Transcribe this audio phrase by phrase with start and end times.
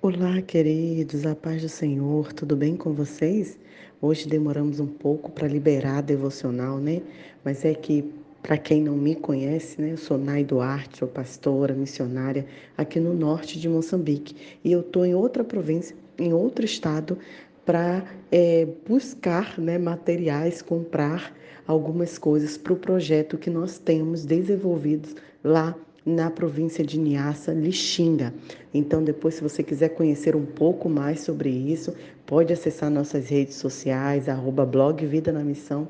[0.00, 3.58] Olá, queridos, a paz do Senhor, tudo bem com vocês?
[4.00, 7.02] Hoje demoramos um pouco para liberar a devocional, né?
[7.44, 8.04] Mas é que,
[8.40, 13.12] para quem não me conhece, né, eu sou Nai Duarte, sou pastora, missionária aqui no
[13.12, 17.18] norte de Moçambique e eu estou em outra província, em outro estado,
[17.66, 21.36] para é, buscar né, materiais, comprar
[21.66, 25.74] algumas coisas para o projeto que nós temos desenvolvidos lá
[26.08, 28.32] na província de Niassa, Lixinga.
[28.72, 31.94] Então, depois, se você quiser conhecer um pouco mais sobre isso,
[32.24, 35.86] pode acessar nossas redes sociais, arroba blog Vida na Missão,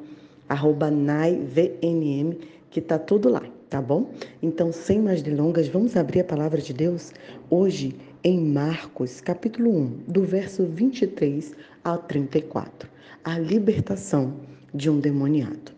[0.49, 2.37] arroba NAIVNM,
[2.69, 4.11] que tá tudo lá, tá bom?
[4.43, 7.13] Então, sem mais delongas, vamos abrir a palavra de Deus
[7.49, 11.55] hoje em Marcos, capítulo 1, do verso 23
[11.85, 12.91] ao 34.
[13.23, 14.35] A libertação
[14.75, 15.78] de um demoniado.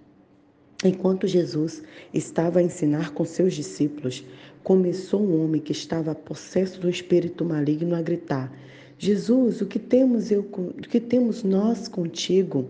[0.83, 4.25] Enquanto Jesus estava a ensinar com seus discípulos,
[4.65, 8.51] começou um homem que estava possesso do espírito maligno a gritar:
[8.99, 12.67] Jesus, o que temos eu, o que temos nós contigo?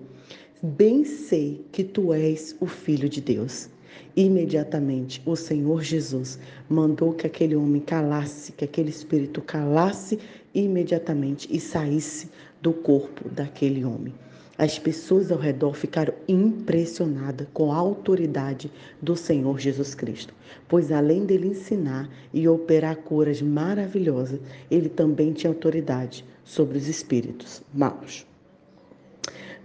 [0.61, 3.70] Bem sei que tu és o filho de Deus.
[4.17, 10.19] Imediatamente o Senhor Jesus mandou que aquele homem calasse, que aquele espírito calasse
[10.55, 14.15] imediatamente e saísse do corpo daquele homem.
[14.59, 18.70] As pessoas ao redor ficaram impressionadas com a autoridade
[19.01, 20.34] do Senhor Jesus Cristo,
[20.69, 24.39] pois além dele ensinar e operar curas maravilhosas,
[24.70, 28.27] ele também tinha autoridade sobre os espíritos maus.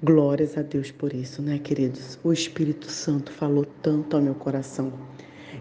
[0.02, 2.18] Glórias a Deus por isso, né, queridos?
[2.24, 4.94] O Espírito Santo falou tanto ao meu coração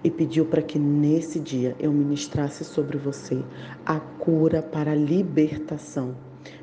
[0.05, 3.43] e pediu para que nesse dia eu ministrasse sobre você
[3.87, 6.15] a cura para a libertação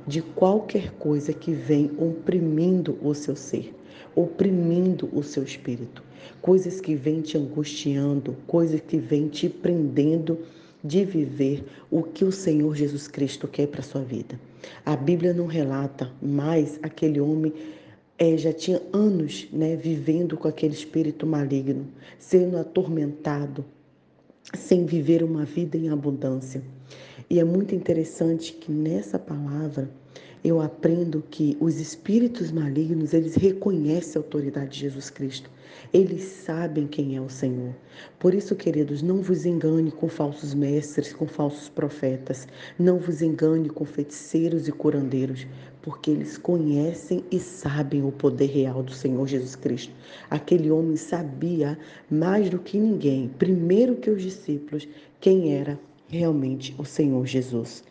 [0.05, 3.75] de qualquer coisa que vem oprimindo o seu ser,
[4.15, 6.03] oprimindo o seu espírito,
[6.39, 10.37] coisas que vêm te angustiando, coisas que vêm te prendendo
[10.83, 14.39] de viver o que o Senhor Jesus Cristo quer para sua vida.
[14.85, 17.53] A Bíblia não relata, mas aquele homem
[18.17, 21.87] é, já tinha anos né, vivendo com aquele espírito maligno,
[22.19, 23.65] sendo atormentado,
[24.53, 26.61] sem viver uma vida em abundância.
[27.29, 29.89] E é muito interessante que nessa palavra
[30.43, 35.49] eu aprendo que os espíritos malignos, eles reconhecem a autoridade de Jesus Cristo.
[35.93, 37.75] Eles sabem quem é o Senhor.
[38.17, 42.47] Por isso, queridos, não vos engane com falsos mestres, com falsos profetas.
[42.79, 45.45] Não vos engane com feiticeiros e curandeiros,
[45.81, 49.93] porque eles conhecem e sabem o poder real do Senhor Jesus Cristo.
[50.29, 51.77] Aquele homem sabia
[52.09, 54.87] mais do que ninguém, primeiro que os discípulos,
[55.19, 57.83] quem era realmente o Senhor Jesus.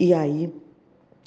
[0.00, 0.52] E aí,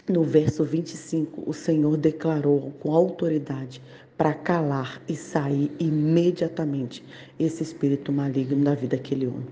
[0.07, 3.81] no verso 25, o Senhor declarou com autoridade
[4.15, 7.03] para calar e sair imediatamente
[7.39, 9.47] esse espírito maligno da vida daquele homem.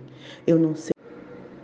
[0.46, 0.94] Eu não sei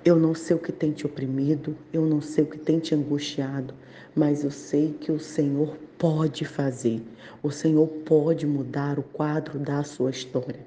[0.03, 2.95] eu não sei o que tem te oprimido, eu não sei o que tem te
[2.95, 3.75] angustiado,
[4.15, 7.01] mas eu sei que o Senhor pode fazer.
[7.43, 10.65] O Senhor pode mudar o quadro da sua história.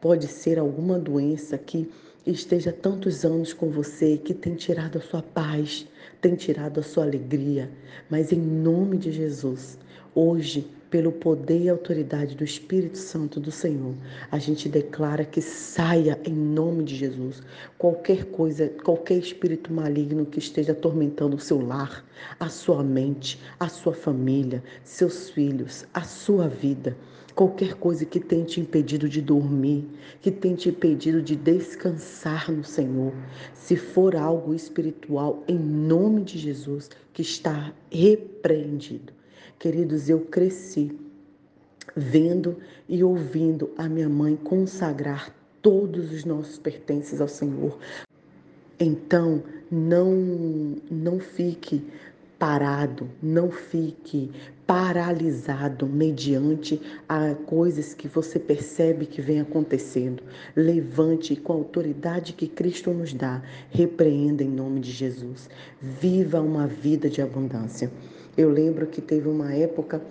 [0.00, 1.90] Pode ser alguma doença que
[2.24, 5.86] esteja tantos anos com você, que tem tirado a sua paz,
[6.20, 7.70] tem tirado a sua alegria,
[8.10, 9.78] mas em nome de Jesus,
[10.14, 13.94] hoje, pelo poder e autoridade do Espírito Santo do Senhor,
[14.30, 17.42] a gente declara que saia em nome de Jesus
[17.76, 22.04] qualquer coisa, qualquer espírito maligno que esteja atormentando o seu lar,
[22.40, 26.96] a sua mente, a sua família, seus filhos, a sua vida
[27.38, 29.88] qualquer coisa que tenha te impedido de dormir,
[30.20, 33.12] que tenha te impedido de descansar no Senhor,
[33.54, 39.12] se for algo espiritual, em nome de Jesus, que está repreendido.
[39.56, 40.98] Queridos, eu cresci
[41.94, 42.56] vendo
[42.88, 45.32] e ouvindo a minha mãe consagrar
[45.62, 47.78] todos os nossos pertences ao Senhor.
[48.80, 51.86] Então, não não fique
[52.38, 54.30] parado, não fique
[54.66, 60.22] paralisado mediante a coisas que você percebe que vem acontecendo.
[60.54, 65.48] Levante com a autoridade que Cristo nos dá, repreenda em nome de Jesus.
[65.80, 67.90] Viva uma vida de abundância.
[68.36, 70.02] Eu lembro que teve uma época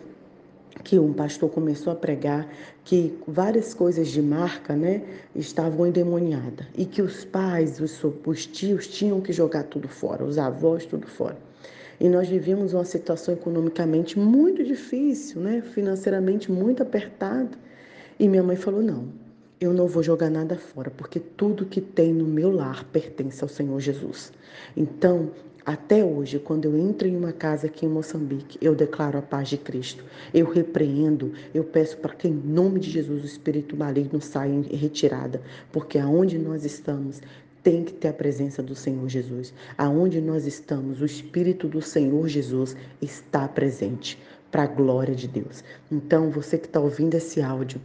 [0.83, 2.47] que um pastor começou a pregar
[2.83, 5.01] que várias coisas de marca, né,
[5.35, 10.38] estavam endemoniadas e que os pais, os, os tios tinham que jogar tudo fora, os
[10.38, 11.38] avós tudo fora.
[11.99, 15.61] E nós vivíamos uma situação economicamente muito difícil, né?
[15.61, 17.57] financeiramente muito apertada.
[18.19, 19.07] E minha mãe falou: não,
[19.59, 23.49] eu não vou jogar nada fora, porque tudo que tem no meu lar pertence ao
[23.49, 24.31] Senhor Jesus.
[24.75, 25.31] Então,
[25.65, 29.50] até hoje, quando eu entro em uma casa aqui em Moçambique, eu declaro a paz
[29.50, 30.01] de Cristo.
[30.33, 34.61] Eu repreendo, eu peço para que, em nome de Jesus, o espírito maligno saia em
[34.61, 37.21] retirada, porque aonde nós estamos
[37.67, 39.53] tem que ter a presença do Senhor Jesus.
[39.77, 44.17] Aonde nós estamos, o Espírito do Senhor Jesus está presente
[44.49, 45.65] para a glória de Deus.
[45.91, 47.81] Então, você que está ouvindo esse áudio,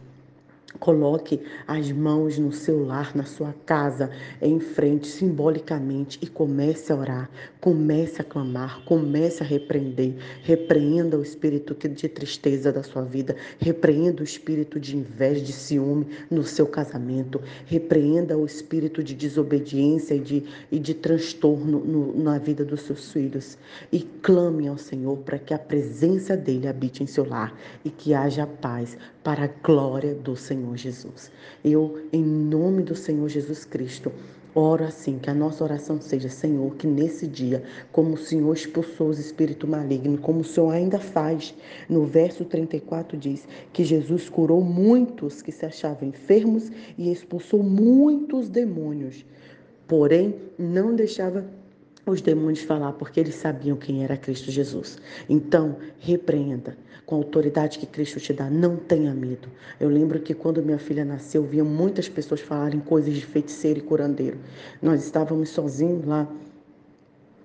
[0.79, 4.09] Coloque as mãos no seu lar, na sua casa,
[4.41, 7.29] em frente, simbolicamente, e comece a orar,
[7.61, 10.15] comece a clamar, comece a repreender.
[10.41, 16.07] Repreenda o espírito de tristeza da sua vida, repreenda o espírito de inveja, de ciúme
[16.29, 22.37] no seu casamento, repreenda o espírito de desobediência e de, e de transtorno no, na
[22.37, 23.57] vida dos seus filhos.
[23.91, 28.13] E clame ao Senhor para que a presença dele habite em seu lar e que
[28.13, 31.31] haja paz para a glória do Senhor Jesus.
[31.63, 34.11] Eu, em nome do Senhor Jesus Cristo,
[34.55, 39.09] Oro assim, que a nossa oração seja, Senhor, que nesse dia, como o Senhor expulsou
[39.09, 41.55] os espíritos malignos, como o Senhor ainda faz,
[41.89, 48.47] no verso 34 diz que Jesus curou muitos que se achavam enfermos e expulsou muitos
[48.47, 49.25] demônios.
[49.87, 51.43] Porém, não deixava
[52.05, 54.97] os demônios falar, porque eles sabiam quem era Cristo Jesus.
[55.29, 59.49] Então, repreenda com a autoridade que Cristo te dá, não tenha medo.
[59.79, 63.79] Eu lembro que quando minha filha nasceu, eu via muitas pessoas falarem coisas de feiticeiro
[63.79, 64.37] e curandeiro.
[64.81, 66.27] Nós estávamos sozinhos lá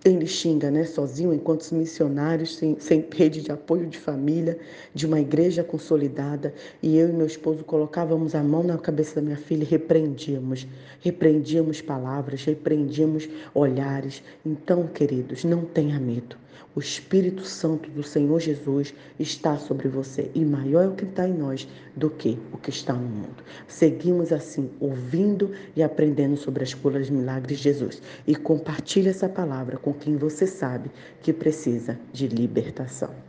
[0.05, 4.59] ele xinga, né, sozinho, enquanto missionários, sem, sem rede de apoio de família,
[4.95, 9.23] de uma igreja consolidada, e eu e meu esposo colocávamos a mão na cabeça da
[9.23, 10.67] minha filha e repreendíamos,
[11.01, 14.23] repreendíamos palavras, repreendíamos olhares.
[14.47, 16.37] Então, queridos, não tenha medo.
[16.79, 21.27] O Espírito Santo do Senhor Jesus está sobre você e maior é o que está
[21.27, 21.67] em nós
[21.97, 23.43] do que o que está no mundo.
[23.67, 29.77] Seguimos assim, ouvindo e aprendendo sobre as curas milagres de Jesus e compartilhe essa palavra
[29.89, 30.91] com quem você sabe
[31.23, 33.28] que precisa de libertação.